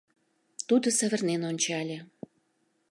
[0.67, 1.97] Тудо савырнен ончале.